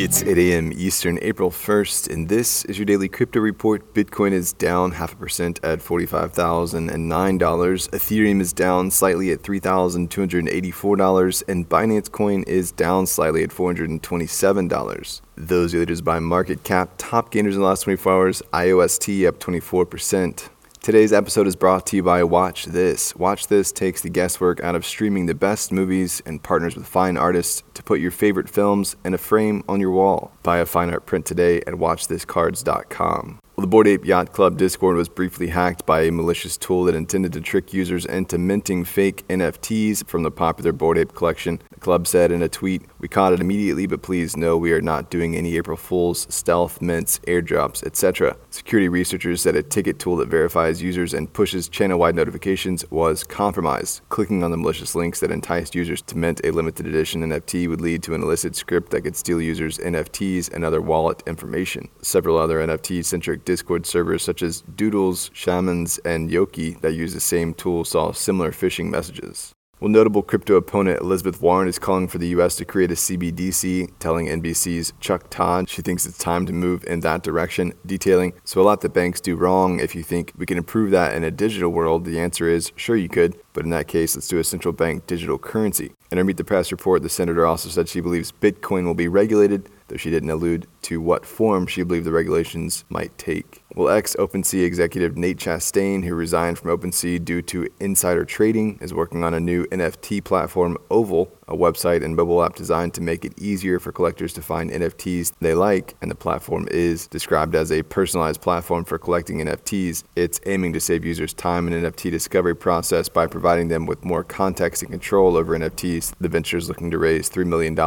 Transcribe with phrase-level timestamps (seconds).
[0.00, 0.72] It's 8 a.m.
[0.76, 3.94] Eastern, April 1st, and this is your daily crypto report.
[3.94, 7.88] Bitcoin is down half a percent at $45,009.
[7.90, 15.20] Ethereum is down slightly at $3,284, and Binance Coin is down slightly at $427.
[15.34, 16.90] Those are leaders by market cap.
[16.96, 20.48] Top gainers in the last 24 hours IOST up 24%.
[20.88, 23.14] Today's episode is brought to you by Watch This.
[23.14, 27.18] Watch This takes the guesswork out of streaming the best movies and partners with fine
[27.18, 30.32] artists to put your favorite films in a frame on your wall.
[30.42, 33.38] Buy a fine art print today at watchthiscards.com.
[33.54, 36.94] Well, the Bored Ape Yacht Club Discord was briefly hacked by a malicious tool that
[36.94, 41.60] intended to trick users into minting fake NFTs from the popular Bored Ape collection.
[41.78, 44.80] The club said in a tweet, We caught it immediately, but please know we are
[44.80, 48.36] not doing any April Fools, stealth, mints, airdrops, etc.
[48.50, 53.22] Security researchers said a ticket tool that verifies users and pushes channel wide notifications was
[53.22, 54.00] compromised.
[54.08, 57.80] Clicking on the malicious links that enticed users to mint a limited edition NFT would
[57.80, 61.88] lead to an illicit script that could steal users' NFTs and other wallet information.
[62.02, 67.20] Several other NFT centric Discord servers such as Doodles, Shamans, and Yoki that use the
[67.20, 69.54] same tool saw similar phishing messages.
[69.80, 72.56] Well, notable crypto opponent Elizabeth Warren is calling for the U.S.
[72.56, 76.98] to create a CBDC, telling NBC's Chuck Todd she thinks it's time to move in
[77.00, 79.78] that direction, detailing, So, a lot that banks do wrong.
[79.78, 82.96] If you think we can improve that in a digital world, the answer is sure
[82.96, 85.92] you could, but in that case, let's do a central bank digital currency.
[86.10, 89.06] In her Meet the Press report, the senator also said she believes Bitcoin will be
[89.06, 93.62] regulated, though she didn't allude to what form she believed the regulations might take.
[93.74, 98.94] Well, ex OpenSea executive Nate Chastain, who resigned from OpenSea due to insider trading, is
[98.94, 103.24] working on a new NFT platform, Oval, a website and mobile app designed to make
[103.24, 107.70] it easier for collectors to find NFTs they like, and the platform is described as
[107.72, 110.04] a personalized platform for collecting NFTs.
[110.16, 114.24] It's aiming to save users time in NFT discovery process by providing them with more
[114.24, 116.14] context and control over NFTs.
[116.20, 117.78] The venture is looking to raise $3 million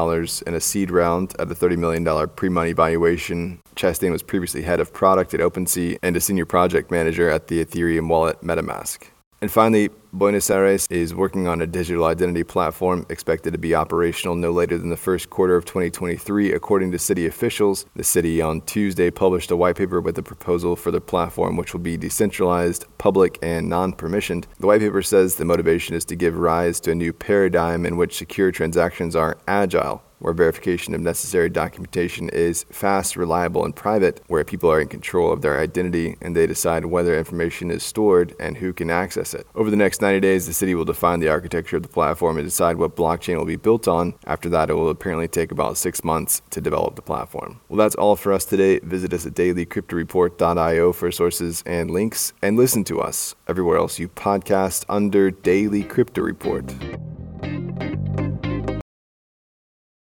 [0.48, 3.61] in a seed round at a $30 million pre-money valuation.
[3.75, 7.63] Chastain was previously head of product at OpenSea and a senior project manager at the
[7.63, 9.09] Ethereum wallet MetaMask.
[9.41, 14.35] And finally, Buenos Aires is working on a digital identity platform expected to be operational
[14.35, 17.88] no later than the first quarter of 2023, according to city officials.
[17.96, 21.74] The city on Tuesday published a white paper with a proposal for the platform, which
[21.74, 24.46] will be decentralized, public, and non permissioned.
[24.59, 27.97] The white paper says the motivation is to give rise to a new paradigm in
[27.97, 34.22] which secure transactions are agile, where verification of necessary documentation is fast, reliable, and private,
[34.28, 38.36] where people are in control of their identity and they decide whether information is stored
[38.40, 39.46] and who can access it.
[39.56, 42.48] Over the next 90 days, the city will define the architecture of the platform and
[42.48, 44.14] decide what blockchain will be built on.
[44.26, 47.60] After that, it will apparently take about six months to develop the platform.
[47.68, 48.80] Well, that's all for us today.
[48.80, 54.08] Visit us at dailycryptoreport.io for sources and links, and listen to us everywhere else you
[54.10, 56.66] podcast under Daily Crypto Report.